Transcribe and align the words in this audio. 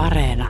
Areena. 0.00 0.48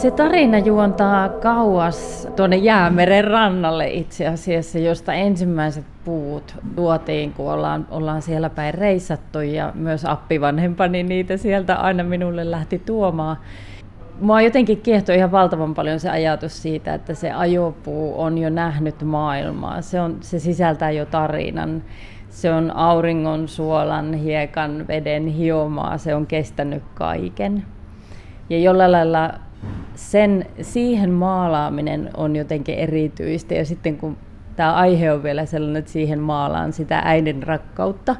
Se 0.00 0.10
tarina 0.10 0.58
juontaa 0.58 1.28
kauas 1.28 2.28
tuonne 2.36 2.56
Jäämeren 2.56 3.24
rannalle 3.24 3.90
itse 3.90 4.26
asiassa, 4.26 4.78
josta 4.78 5.12
ensimmäiset 5.12 5.84
puut 6.04 6.54
tuotiin, 6.76 7.32
kun 7.32 7.52
ollaan, 7.52 7.86
ollaan 7.90 8.22
siellä 8.22 8.50
päin 8.50 8.74
reissattu 8.74 9.40
ja 9.40 9.72
myös 9.74 10.04
appivanhempani 10.04 11.02
niitä 11.02 11.36
sieltä 11.36 11.74
aina 11.76 12.04
minulle 12.04 12.50
lähti 12.50 12.78
tuomaan. 12.78 13.36
Mua 14.22 14.40
jotenkin 14.40 14.80
kiehtoi 14.80 15.16
ihan 15.16 15.32
valtavan 15.32 15.74
paljon 15.74 16.00
se 16.00 16.10
ajatus 16.10 16.62
siitä, 16.62 16.94
että 16.94 17.14
se 17.14 17.32
ajopuu 17.32 18.20
on 18.20 18.38
jo 18.38 18.50
nähnyt 18.50 19.02
maailmaa. 19.02 19.80
Se, 19.82 20.00
on, 20.00 20.16
se 20.20 20.38
sisältää 20.38 20.90
jo 20.90 21.06
tarinan. 21.06 21.82
Se 22.30 22.52
on 22.52 22.76
auringon, 22.76 23.48
suolan, 23.48 24.14
hiekan, 24.14 24.88
veden 24.88 25.26
hiomaa. 25.26 25.98
Se 25.98 26.14
on 26.14 26.26
kestänyt 26.26 26.82
kaiken. 26.94 27.64
Ja 28.50 28.58
jollain 28.58 28.92
lailla 28.92 29.30
sen, 29.94 30.46
siihen 30.60 31.10
maalaaminen 31.10 32.10
on 32.16 32.36
jotenkin 32.36 32.74
erityistä. 32.74 33.54
Ja 33.54 33.64
sitten 33.64 33.96
kun 33.96 34.16
tämä 34.56 34.74
aihe 34.74 35.12
on 35.12 35.22
vielä 35.22 35.46
sellainen, 35.46 35.80
että 35.80 35.92
siihen 35.92 36.20
maalaan 36.20 36.72
sitä 36.72 37.02
äidin 37.04 37.42
rakkautta, 37.42 38.16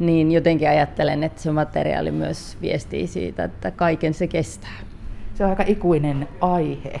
niin 0.00 0.32
jotenkin 0.32 0.68
ajattelen, 0.68 1.24
että 1.24 1.42
se 1.42 1.52
materiaali 1.52 2.10
myös 2.10 2.58
viestii 2.62 3.06
siitä, 3.06 3.44
että 3.44 3.70
kaiken 3.70 4.14
se 4.14 4.26
kestää. 4.26 4.78
Se 5.34 5.44
on 5.44 5.50
aika 5.50 5.64
ikuinen 5.66 6.28
aihe, 6.40 7.00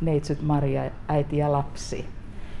neitsyt 0.00 0.42
Maria, 0.42 0.90
äiti 1.08 1.36
ja 1.36 1.52
lapsi. 1.52 2.08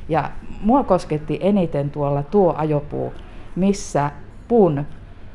Ja 0.08 0.30
mua 0.60 0.84
kosketti 0.84 1.38
eniten 1.42 1.90
tuolla 1.90 2.22
tuo 2.22 2.54
ajopuu, 2.56 3.12
missä 3.56 4.10
puun 4.48 4.86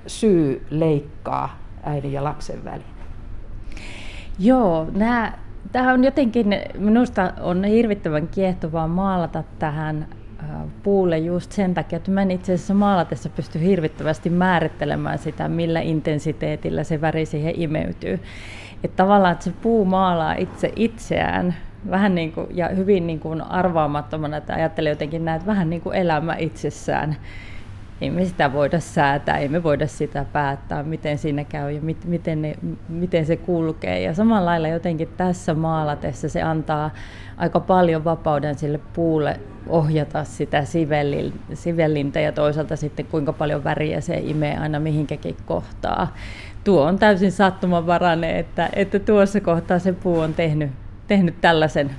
syy 0.07 0.65
leikkaa 0.69 1.57
äidin 1.83 2.13
ja 2.13 2.23
lapsen 2.23 2.65
välin. 2.65 2.85
Joo, 4.39 4.87
nämä, 4.91 5.33
tämä 5.71 5.93
on 5.93 6.03
jotenkin, 6.03 6.55
minusta 6.77 7.33
on 7.41 7.63
hirvittävän 7.63 8.27
kiehtovaa 8.27 8.87
maalata 8.87 9.43
tähän 9.59 10.07
puulle 10.83 11.17
just 11.17 11.51
sen 11.51 11.73
takia, 11.73 11.97
että 11.97 12.11
mä 12.11 12.21
en 12.21 12.31
itse 12.31 12.53
asiassa 12.53 12.73
maalatessa 12.73 13.29
pysty 13.29 13.59
hirvittävästi 13.59 14.29
määrittelemään 14.29 15.17
sitä, 15.17 15.47
millä 15.49 15.79
intensiteetillä 15.79 16.83
se 16.83 17.01
väri 17.01 17.25
siihen 17.25 17.61
imeytyy. 17.61 18.19
Että 18.83 19.03
tavallaan, 19.03 19.31
että 19.33 19.43
se 19.43 19.53
puu 19.61 19.85
maalaa 19.85 20.33
itse 20.33 20.73
itseään 20.75 21.55
vähän 21.89 22.15
niin 22.15 22.31
kuin, 22.31 22.47
ja 22.51 22.69
hyvin 22.69 23.07
niin 23.07 23.19
kuin 23.19 23.41
arvaamattomana, 23.41 24.37
että 24.37 24.53
ajattelee 24.53 24.91
jotenkin 24.91 25.25
näitä 25.25 25.45
vähän 25.45 25.69
niin 25.69 25.81
kuin 25.81 25.95
elämä 25.95 26.35
itsessään 26.35 27.15
ei 28.03 28.09
me 28.09 28.25
sitä 28.25 28.53
voida 28.53 28.79
säätää, 28.79 29.37
ei 29.37 29.49
me 29.49 29.63
voida 29.63 29.87
sitä 29.87 30.25
päättää, 30.33 30.83
miten 30.83 31.17
siinä 31.17 31.43
käy 31.43 31.71
ja 31.71 31.81
mit, 31.81 32.05
miten, 32.05 32.41
ne, 32.41 32.55
miten 32.89 33.25
se 33.25 33.37
kulkee. 33.37 34.01
Ja 34.01 34.13
samalla 34.13 34.45
lailla 34.45 34.67
jotenkin 34.67 35.09
tässä 35.17 35.53
maalatessa 35.53 36.29
se 36.29 36.41
antaa 36.41 36.91
aika 37.37 37.59
paljon 37.59 38.03
vapauden 38.03 38.55
sille 38.55 38.79
puulle 38.93 39.39
ohjata 39.67 40.23
sitä 40.23 40.63
sivellintä 41.53 42.19
ja 42.19 42.31
toisaalta 42.31 42.75
sitten 42.75 43.05
kuinka 43.05 43.33
paljon 43.33 43.63
väriä 43.63 44.01
se 44.01 44.17
imee 44.17 44.57
aina 44.57 44.79
mihinkäkin 44.79 45.37
kohtaa. 45.45 46.15
Tuo 46.63 46.83
on 46.83 46.99
täysin 46.99 47.31
sattumanvarainen, 47.31 48.35
että, 48.35 48.69
että 48.73 48.99
tuossa 48.99 49.41
kohtaa 49.41 49.79
se 49.79 49.93
puu 49.93 50.19
on 50.19 50.33
tehnyt, 50.33 50.71
tehnyt 51.07 51.41
tällaisen. 51.41 51.91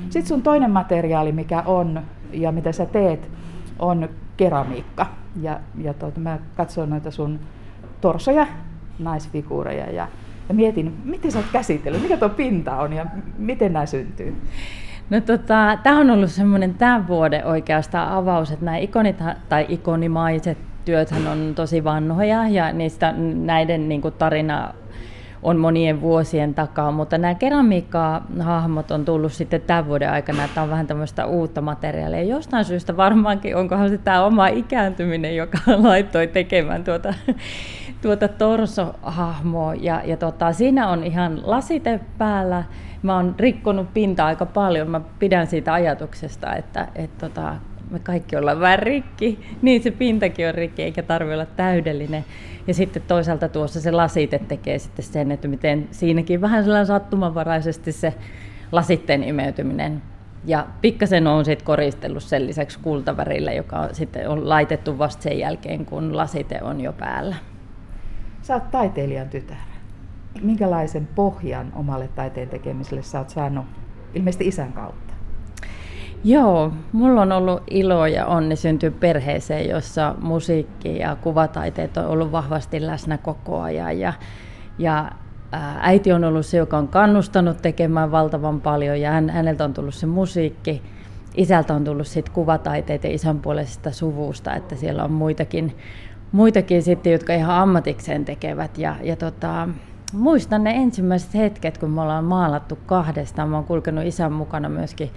Sitten 0.00 0.26
sun 0.26 0.42
toinen 0.42 0.70
materiaali, 0.70 1.32
mikä 1.32 1.62
on 1.62 2.02
ja 2.32 2.52
mitä 2.52 2.72
sä 2.72 2.86
teet, 2.86 3.30
on 3.78 4.08
keramiikka. 4.36 5.06
Ja, 5.42 5.60
ja 5.82 5.94
tuota, 5.94 6.20
mä 6.20 6.38
katsoin 6.56 6.90
noita 6.90 7.10
sun 7.10 7.40
torsoja, 8.00 8.46
naisfiguureja 8.98 9.90
ja, 9.90 10.08
ja 10.48 10.54
mietin, 10.54 10.96
miten 11.04 11.32
sä 11.32 11.38
oot 11.38 11.48
käsitellyt, 11.52 12.02
mikä 12.02 12.16
tuo 12.16 12.28
pinta 12.28 12.76
on 12.76 12.92
ja 12.92 13.06
miten 13.38 13.72
nämä 13.72 13.86
syntyy? 13.86 14.36
No 15.10 15.20
tota, 15.20 15.78
tämä 15.82 16.00
on 16.00 16.10
ollut 16.10 16.30
semmoinen 16.30 16.74
tämän 16.74 17.08
vuoden 17.08 17.46
oikeastaan 17.46 18.12
avaus, 18.12 18.50
että 18.50 18.64
nämä 18.64 18.76
ikonit 18.76 19.16
tai 19.48 19.66
ikonimaiset 19.68 20.58
työthän 20.84 21.26
on 21.26 21.52
tosi 21.54 21.84
vanhoja 21.84 22.48
ja 22.48 22.72
niistä 22.72 23.14
näiden 23.34 23.88
niin 23.88 24.00
kuin, 24.00 24.14
tarina 24.14 24.74
on 25.44 25.56
monien 25.56 26.00
vuosien 26.00 26.54
takaa, 26.54 26.90
mutta 26.90 27.18
nämä 27.18 27.34
keramiikka-hahmot 27.34 28.90
on 28.90 29.04
tullut 29.04 29.32
sitten 29.32 29.60
tämän 29.60 29.86
vuoden 29.86 30.10
aikana, 30.10 30.44
että 30.44 30.62
on 30.62 30.70
vähän 30.70 30.86
tämmöistä 30.86 31.26
uutta 31.26 31.60
materiaalia. 31.60 32.22
Jostain 32.22 32.64
syystä 32.64 32.96
varmaankin, 32.96 33.56
onkohan 33.56 33.88
se 33.88 33.98
tämä 33.98 34.24
oma 34.24 34.46
ikääntyminen, 34.46 35.36
joka 35.36 35.58
laittoi 35.82 36.26
tekemään 36.26 36.84
tuota, 36.84 37.14
tuota 38.02 38.28
torsohahmoa. 38.28 39.74
Ja, 39.74 40.02
ja 40.04 40.16
tota, 40.16 40.52
siinä 40.52 40.88
on 40.88 41.04
ihan 41.04 41.40
lasite 41.44 42.00
päällä. 42.18 42.64
Mä 43.02 43.16
oon 43.16 43.34
rikkonut 43.38 43.94
pinta 43.94 44.26
aika 44.26 44.46
paljon. 44.46 44.90
Mä 44.90 45.00
pidän 45.18 45.46
siitä 45.46 45.72
ajatuksesta, 45.72 46.54
että, 46.54 46.88
että 46.94 47.28
tota, 47.28 47.54
me 47.94 47.98
kaikki 47.98 48.36
ollaan 48.36 48.60
vähän 48.60 48.78
rikki, 48.78 49.38
niin 49.62 49.82
se 49.82 49.90
pintakin 49.90 50.48
on 50.48 50.54
rikki, 50.54 50.82
eikä 50.82 51.02
tarvitse 51.02 51.34
olla 51.34 51.46
täydellinen. 51.46 52.24
Ja 52.66 52.74
sitten 52.74 53.02
toisaalta 53.08 53.48
tuossa 53.48 53.80
se 53.80 53.90
lasite 53.90 54.38
tekee 54.38 54.78
sitten 54.78 55.04
sen, 55.04 55.32
että 55.32 55.48
miten 55.48 55.88
siinäkin 55.90 56.40
vähän 56.40 56.64
sellainen 56.64 56.86
sattumanvaraisesti 56.86 57.92
se 57.92 58.14
lasitteen 58.72 59.24
imeytyminen. 59.24 60.02
Ja 60.46 60.66
pikkasen 60.80 61.26
on 61.26 61.44
sitten 61.44 61.66
koristellut 61.66 62.22
sen 62.22 62.46
lisäksi 62.46 62.78
kultavärillä, 62.78 63.52
joka 63.52 63.88
sitten 63.92 64.28
on 64.28 64.48
laitettu 64.48 64.98
vasta 64.98 65.22
sen 65.22 65.38
jälkeen, 65.38 65.86
kun 65.86 66.16
lasite 66.16 66.62
on 66.62 66.80
jo 66.80 66.92
päällä. 66.92 67.36
Sä 68.42 68.54
oot 68.54 68.70
taiteilijan 68.70 69.28
tytär. 69.28 69.56
Minkälaisen 70.42 71.08
pohjan 71.14 71.72
omalle 71.74 72.08
taiteen 72.08 72.48
tekemiselle 72.48 73.02
sä 73.02 73.18
oot 73.18 73.30
saanut 73.30 73.66
ilmeisesti 74.14 74.48
isän 74.48 74.72
kautta? 74.72 75.13
Joo, 76.24 76.72
mulla 76.92 77.22
on 77.22 77.32
ollut 77.32 77.62
ilo 77.70 78.06
ja 78.06 78.26
onni 78.26 78.56
syntyä 78.56 78.90
perheeseen, 78.90 79.68
jossa 79.68 80.14
musiikki 80.22 80.98
ja 80.98 81.16
kuvataiteet 81.16 81.96
on 81.96 82.06
ollut 82.06 82.32
vahvasti 82.32 82.86
läsnä 82.86 83.18
koko 83.18 83.60
ajan. 83.60 83.98
Ja, 83.98 84.12
ja 84.78 85.10
äiti 85.80 86.12
on 86.12 86.24
ollut 86.24 86.46
se, 86.46 86.56
joka 86.56 86.78
on 86.78 86.88
kannustanut 86.88 87.62
tekemään 87.62 88.10
valtavan 88.10 88.60
paljon 88.60 89.00
ja 89.00 89.10
hän, 89.10 89.30
häneltä 89.30 89.64
on 89.64 89.74
tullut 89.74 89.94
se 89.94 90.06
musiikki. 90.06 90.82
Isältä 91.36 91.74
on 91.74 91.84
tullut 91.84 92.06
sitten 92.06 92.34
kuvataiteet 92.34 93.04
ja 93.04 93.10
isän 93.10 93.38
puolesta 93.40 93.92
suvusta, 93.92 94.54
että 94.54 94.76
siellä 94.76 95.04
on 95.04 95.12
muitakin, 95.12 95.76
muitakin 96.32 96.82
sitten, 96.82 97.12
jotka 97.12 97.34
ihan 97.34 97.56
ammatikseen 97.56 98.24
tekevät. 98.24 98.78
Ja, 98.78 98.96
ja 99.02 99.16
tota, 99.16 99.68
muistan 100.12 100.64
ne 100.64 100.70
ensimmäiset 100.70 101.34
hetket, 101.34 101.78
kun 101.78 101.90
me 101.90 102.00
ollaan 102.00 102.24
maalattu 102.24 102.78
kahdestaan. 102.86 103.48
Mä 103.48 103.56
oon 103.56 103.64
kulkenut 103.64 104.04
isän 104.04 104.32
mukana 104.32 104.68
myöskin 104.68 105.10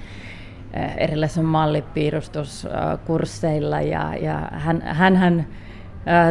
erilaisilla 0.97 1.47
mallipiirustuskursseilla 1.47 3.81
ja, 3.81 4.15
ja 4.21 4.49
hän, 4.51 4.81
hän 5.15 5.39
eh, 5.39 5.45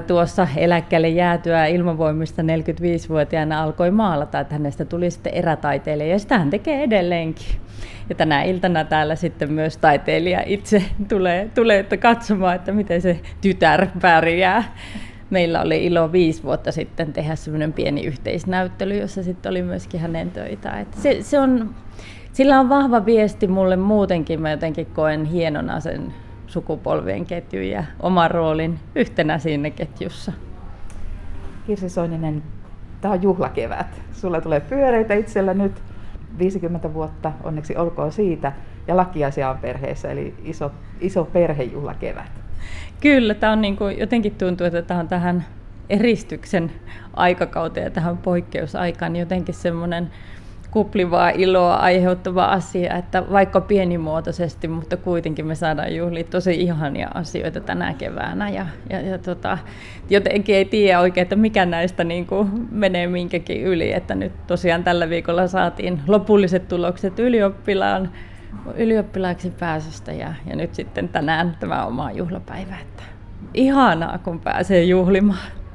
tuossa 0.06 0.48
eläkkeelle 0.56 1.08
jäätyä 1.08 1.66
ilmavoimista 1.66 2.42
45-vuotiaana 2.42 3.62
alkoi 3.62 3.90
maalata, 3.90 4.40
että 4.40 4.54
hänestä 4.54 4.84
tuli 4.84 5.10
sitten 5.10 5.34
erätaiteilija 5.34 6.10
ja 6.10 6.18
sitä 6.18 6.38
hän 6.38 6.50
tekee 6.50 6.82
edelleenkin. 6.82 7.46
Ja 8.08 8.14
tänä 8.14 8.42
iltana 8.42 8.84
täällä 8.84 9.16
sitten 9.16 9.52
myös 9.52 9.76
taiteilija 9.76 10.42
itse 10.46 10.82
tulee, 11.08 11.50
tulee 11.54 11.78
että 11.78 11.96
katsomaan, 11.96 12.56
että 12.56 12.72
miten 12.72 13.02
se 13.02 13.20
tytär 13.40 13.86
pärjää. 14.00 14.74
Meillä 15.30 15.62
oli 15.62 15.84
ilo 15.84 16.12
viisi 16.12 16.42
vuotta 16.42 16.72
sitten 16.72 17.12
tehdä 17.12 17.36
semmoinen 17.36 17.72
pieni 17.72 18.04
yhteisnäyttely, 18.04 18.98
jossa 18.98 19.22
sitten 19.22 19.50
oli 19.50 19.62
myöskin 19.62 20.00
hänen 20.00 20.30
töitä. 20.30 20.80
Että 20.80 21.00
se, 21.00 21.16
se 21.20 21.40
on 21.40 21.74
sillä 22.36 22.60
on 22.60 22.68
vahva 22.68 23.06
viesti 23.06 23.46
mulle 23.46 23.76
muutenkin. 23.76 24.42
Mä 24.42 24.50
jotenkin 24.50 24.86
koen 24.86 25.24
hienona 25.24 25.80
sen 25.80 26.14
sukupolvien 26.46 27.26
ketjun 27.26 27.64
ja 27.64 27.84
oman 28.00 28.30
roolin 28.30 28.78
yhtenä 28.94 29.38
siinä 29.38 29.70
ketjussa. 29.70 30.32
Kirsi 31.66 31.88
Soininen, 31.88 32.42
tämä 33.00 33.14
on 33.14 33.22
juhlakevät. 33.22 34.02
Sulla 34.12 34.40
tulee 34.40 34.60
pyöreitä 34.60 35.14
itsellä 35.14 35.54
nyt 35.54 35.82
50 36.38 36.94
vuotta, 36.94 37.32
onneksi 37.44 37.76
olkoon 37.76 38.12
siitä. 38.12 38.52
Ja 38.86 38.96
lakiasia 38.96 39.50
on 39.50 39.58
perheessä, 39.58 40.10
eli 40.10 40.34
iso, 40.44 40.72
iso 41.00 41.24
perhejuhlakevät. 41.24 42.30
Kyllä, 43.00 43.34
tämä 43.34 43.52
on 43.52 43.60
niin 43.60 43.76
kuin, 43.76 43.98
jotenkin 43.98 44.34
tuntuu, 44.34 44.66
että 44.66 44.82
tämä 44.82 45.00
on 45.00 45.08
tähän 45.08 45.44
eristyksen 45.90 46.72
aikakauteen 47.14 47.84
ja 47.84 47.90
tähän 47.90 48.18
poikkeusaikaan 48.18 49.16
jotenkin 49.16 49.54
semmoinen 49.54 50.10
kuplivaa 50.76 51.30
iloa 51.30 51.76
aiheuttava 51.76 52.44
asia, 52.44 52.94
että 52.94 53.30
vaikka 53.32 53.60
pienimuotoisesti, 53.60 54.68
mutta 54.68 54.96
kuitenkin 54.96 55.46
me 55.46 55.54
saadaan 55.54 55.96
juhlia 55.96 56.24
tosi 56.24 56.60
ihania 56.60 57.08
asioita 57.14 57.60
tänä 57.60 57.94
keväänä 57.94 58.50
ja, 58.50 58.66
ja, 58.90 59.00
ja 59.00 59.18
tota, 59.18 59.58
jotenkin 60.10 60.54
ei 60.54 60.64
tiedä 60.64 61.00
oikein, 61.00 61.22
että 61.22 61.36
mikä 61.36 61.66
näistä 61.66 62.04
niin 62.04 62.26
kuin 62.26 62.68
menee 62.70 63.06
minkäkin 63.06 63.62
yli, 63.62 63.92
että 63.92 64.14
nyt 64.14 64.32
tosiaan 64.46 64.84
tällä 64.84 65.08
viikolla 65.08 65.46
saatiin 65.46 66.00
lopulliset 66.06 66.68
tulokset 66.68 67.18
ylioppilaan 67.18 68.10
ylioppilaaksi 68.74 69.50
pääsystä 69.50 70.12
ja, 70.12 70.34
ja 70.46 70.56
nyt 70.56 70.74
sitten 70.74 71.08
tänään 71.08 71.56
tämä 71.60 71.86
oma 71.86 72.12
juhlapäivä. 72.12 72.76
Että 72.82 73.02
ihanaa, 73.54 74.18
kun 74.18 74.40
pääsee 74.40 74.84
juhlimaan. 74.84 75.65